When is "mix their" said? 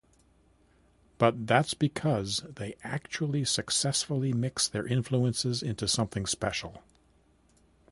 4.33-4.87